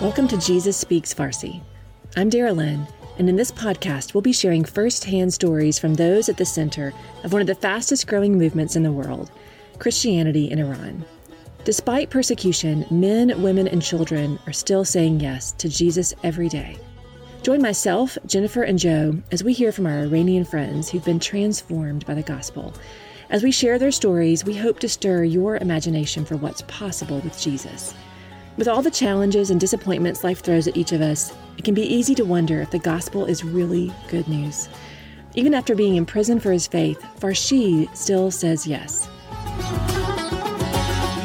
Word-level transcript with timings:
Welcome 0.00 0.28
to 0.28 0.38
Jesus 0.38 0.78
Speaks 0.78 1.12
Farsi. 1.12 1.60
I'm 2.16 2.30
Dara 2.30 2.54
Lynn, 2.54 2.86
and 3.18 3.28
in 3.28 3.36
this 3.36 3.52
podcast, 3.52 4.14
we'll 4.14 4.22
be 4.22 4.32
sharing 4.32 4.64
firsthand 4.64 5.34
stories 5.34 5.78
from 5.78 5.92
those 5.92 6.30
at 6.30 6.38
the 6.38 6.46
center 6.46 6.94
of 7.22 7.34
one 7.34 7.42
of 7.42 7.46
the 7.46 7.54
fastest 7.54 8.06
growing 8.06 8.38
movements 8.38 8.76
in 8.76 8.82
the 8.82 8.90
world 8.90 9.30
Christianity 9.78 10.50
in 10.50 10.58
Iran. 10.58 11.04
Despite 11.64 12.08
persecution, 12.08 12.86
men, 12.90 13.42
women, 13.42 13.68
and 13.68 13.82
children 13.82 14.38
are 14.46 14.54
still 14.54 14.86
saying 14.86 15.20
yes 15.20 15.52
to 15.52 15.68
Jesus 15.68 16.14
every 16.22 16.48
day. 16.48 16.78
Join 17.42 17.60
myself, 17.60 18.16
Jennifer, 18.24 18.62
and 18.62 18.78
Joe 18.78 19.20
as 19.32 19.44
we 19.44 19.52
hear 19.52 19.70
from 19.70 19.84
our 19.84 19.98
Iranian 19.98 20.46
friends 20.46 20.88
who've 20.88 21.04
been 21.04 21.20
transformed 21.20 22.06
by 22.06 22.14
the 22.14 22.22
gospel. 22.22 22.72
As 23.28 23.42
we 23.42 23.52
share 23.52 23.78
their 23.78 23.92
stories, 23.92 24.46
we 24.46 24.56
hope 24.56 24.78
to 24.78 24.88
stir 24.88 25.24
your 25.24 25.58
imagination 25.58 26.24
for 26.24 26.38
what's 26.38 26.62
possible 26.62 27.20
with 27.20 27.38
Jesus. 27.38 27.94
With 28.56 28.68
all 28.68 28.82
the 28.82 28.90
challenges 28.90 29.50
and 29.50 29.60
disappointments 29.60 30.24
life 30.24 30.40
throws 30.40 30.66
at 30.66 30.76
each 30.76 30.92
of 30.92 31.00
us, 31.00 31.32
it 31.56 31.64
can 31.64 31.74
be 31.74 31.82
easy 31.82 32.14
to 32.16 32.24
wonder 32.24 32.60
if 32.60 32.70
the 32.70 32.78
gospel 32.78 33.24
is 33.24 33.44
really 33.44 33.92
good 34.08 34.26
news. 34.28 34.68
Even 35.34 35.54
after 35.54 35.76
being 35.76 35.94
imprisoned 35.94 36.42
for 36.42 36.50
his 36.50 36.66
faith, 36.66 37.00
Farshi 37.20 37.88
still 37.96 38.30
says 38.30 38.66
yes. 38.66 39.08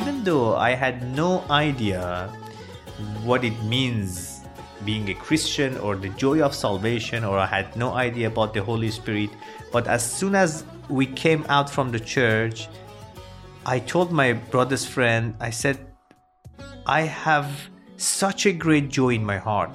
Even 0.00 0.24
though 0.24 0.56
I 0.56 0.70
had 0.70 1.14
no 1.14 1.44
idea 1.50 2.28
what 3.22 3.44
it 3.44 3.62
means 3.64 4.40
being 4.86 5.10
a 5.10 5.14
Christian 5.14 5.76
or 5.76 5.96
the 5.96 6.08
joy 6.10 6.40
of 6.40 6.54
salvation, 6.54 7.22
or 7.22 7.38
I 7.38 7.46
had 7.46 7.76
no 7.76 7.92
idea 7.92 8.28
about 8.28 8.54
the 8.54 8.62
Holy 8.62 8.90
Spirit, 8.90 9.30
but 9.70 9.86
as 9.86 10.02
soon 10.02 10.34
as 10.34 10.64
we 10.88 11.04
came 11.04 11.44
out 11.50 11.68
from 11.68 11.92
the 11.92 12.00
church, 12.00 12.68
I 13.66 13.78
told 13.78 14.10
my 14.10 14.32
brother's 14.32 14.86
friend, 14.86 15.34
I 15.38 15.50
said, 15.50 15.89
I 16.90 17.02
have 17.02 17.70
such 17.98 18.46
a 18.46 18.52
great 18.52 18.88
joy 18.88 19.10
in 19.10 19.24
my 19.24 19.38
heart. 19.38 19.70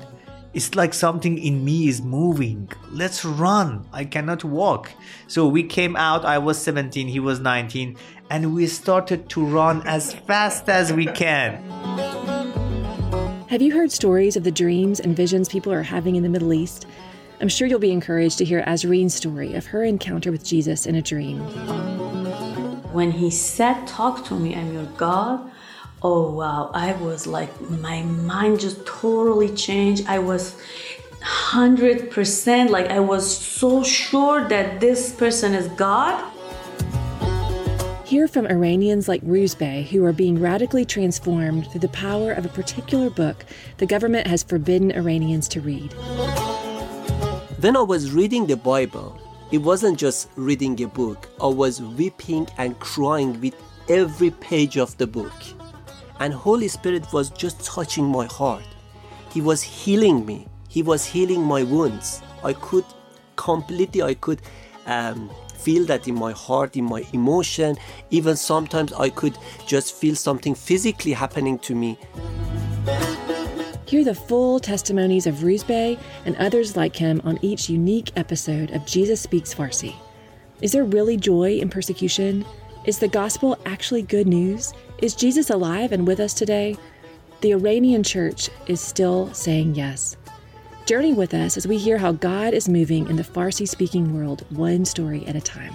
It's 0.54 0.76
like 0.76 0.94
something 0.94 1.38
in 1.38 1.64
me 1.64 1.88
is 1.88 2.02
moving. 2.02 2.70
Let's 2.92 3.24
run. 3.24 3.88
I 3.94 4.04
cannot 4.04 4.44
walk. 4.44 4.92
So 5.28 5.48
we 5.48 5.64
came 5.64 5.96
out. 5.96 6.26
I 6.26 6.38
was 6.40 6.58
17, 6.58 7.08
he 7.08 7.22
was 7.22 7.40
19, 7.40 7.96
and 8.30 8.54
we 8.54 8.68
started 8.68 9.30
to 9.30 9.46
run 9.46 9.82
as 9.88 10.14
fast 10.14 10.68
as 10.68 10.92
we 10.92 11.06
can. 11.06 11.64
Have 13.48 13.62
you 13.62 13.72
heard 13.72 13.94
stories 13.94 14.36
of 14.36 14.44
the 14.44 14.52
dreams 14.52 15.00
and 15.00 15.16
visions 15.16 15.48
people 15.48 15.72
are 15.72 15.84
having 15.84 16.18
in 16.18 16.24
the 16.24 16.28
Middle 16.28 16.52
East? 16.52 16.86
I'm 17.40 17.48
sure 17.48 17.66
you'll 17.66 17.80
be 17.80 17.94
encouraged 17.94 18.40
to 18.40 18.44
hear 18.44 18.62
Azreen's 18.68 19.16
story 19.16 19.54
of 19.54 19.68
her 19.68 19.86
encounter 19.86 20.34
with 20.34 20.44
Jesus 20.44 20.86
in 20.86 20.96
a 20.96 21.02
dream. 21.02 21.40
When 22.92 23.12
he 23.12 23.32
said, 23.32 23.88
Talk 23.88 24.26
to 24.26 24.38
me, 24.38 24.54
I'm 24.54 24.74
your 24.74 24.92
God, 24.98 25.50
oh 26.02 26.32
wow, 26.32 26.72
I 26.74 26.94
was 26.94 27.28
like, 27.28 27.50
my 27.62 28.04
mind 28.04 28.60
just 28.60 28.86
totally 28.86 29.50
changed. 29.56 30.06
I 30.08 30.20
was 30.20 30.56
100% 31.22 32.70
like, 32.70 32.88
I 32.92 33.00
was 33.00 33.26
so 33.38 33.84
sure 33.84 34.48
that 34.48 34.80
this 34.80 35.14
person 35.14 35.54
is 35.54 35.68
God. 35.70 36.32
Hear 38.06 38.28
from 38.28 38.46
Iranians 38.46 39.08
like 39.08 39.24
Ruzbeh 39.24 39.88
who 39.88 40.06
are 40.06 40.14
being 40.14 40.40
radically 40.40 40.86
transformed 40.86 41.72
through 41.72 41.82
the 41.82 41.90
power 41.90 42.32
of 42.32 42.46
a 42.46 42.50
particular 42.50 43.10
book 43.10 43.44
the 43.78 43.88
government 43.88 44.28
has 44.28 44.44
forbidden 44.44 44.92
Iranians 44.92 45.48
to 45.50 45.62
read. 45.62 45.92
When 47.62 47.76
I 47.76 47.82
was 47.82 48.12
reading 48.12 48.46
the 48.46 48.58
Bible, 48.58 49.20
it 49.52 49.58
wasn't 49.58 49.98
just 49.98 50.30
reading 50.36 50.82
a 50.84 50.88
book, 50.88 51.28
I 51.42 51.48
was 51.48 51.82
weeping 51.82 52.48
and 52.60 52.80
crying 52.80 53.42
with 53.42 53.56
every 53.90 54.30
page 54.30 54.78
of 54.78 54.96
the 54.98 55.08
book. 55.08 55.34
And 56.20 56.34
Holy 56.34 56.68
Spirit 56.68 57.12
was 57.12 57.30
just 57.30 57.64
touching 57.64 58.06
my 58.06 58.26
heart. 58.26 58.64
He 59.32 59.42
was 59.42 59.62
healing 59.62 60.26
me. 60.26 60.48
He 60.70 60.82
was 60.82 61.06
healing 61.06 61.42
my 61.42 61.64
wounds. 61.64 62.22
I 62.44 62.54
could 62.54 62.86
completely, 63.36 64.02
I 64.02 64.14
could 64.14 64.42
um, 64.86 65.30
feel 65.58 65.86
that 65.86 66.08
in 66.08 66.16
my 66.16 66.32
heart, 66.32 66.78
in 66.78 66.86
my 66.86 67.04
emotion. 67.12 67.78
Even 68.12 68.36
sometimes 68.36 68.94
I 68.94 69.10
could 69.10 69.38
just 69.66 69.96
feel 69.96 70.16
something 70.16 70.56
physically 70.56 71.14
happening 71.14 71.60
to 71.60 71.76
me. 71.76 71.98
Hear 73.86 74.04
the 74.04 74.16
full 74.16 74.60
testimonies 74.60 75.28
of 75.28 75.36
Ruzbeh 75.36 76.00
and 76.26 76.36
others 76.38 76.76
like 76.76 76.96
him 76.96 77.22
on 77.24 77.38
each 77.42 77.70
unique 77.70 78.12
episode 78.16 78.72
of 78.72 78.86
Jesus 78.86 79.22
Speaks 79.22 79.54
Farsi. 79.54 79.96
Is 80.62 80.72
there 80.72 80.86
really 80.86 81.18
joy 81.18 81.58
in 81.58 81.70
persecution? 81.70 82.46
Is 82.86 83.00
the 83.00 83.08
gospel 83.08 83.58
actually 83.66 84.04
good 84.04 84.28
news? 84.28 84.72
Is 85.00 85.16
Jesus 85.16 85.50
alive 85.50 85.92
and 85.92 86.06
with 86.06 86.20
us 86.20 86.36
today? 86.36 86.78
The 87.42 87.54
Iranian 87.54 88.04
church 88.04 88.52
is 88.68 88.80
still 88.80 89.34
saying 89.34 89.74
yes. 89.74 90.18
Journey 90.86 91.12
with 91.12 91.34
us 91.34 91.58
as 91.58 91.66
we 91.66 91.80
hear 91.80 91.98
how 91.98 92.12
God 92.12 92.54
is 92.54 92.70
moving 92.70 93.10
in 93.10 93.16
the 93.16 93.24
Farsi 93.24 93.68
speaking 93.68 94.16
world 94.16 94.46
one 94.52 94.86
story 94.86 95.26
at 95.26 95.36
a 95.36 95.42
time. 95.42 95.74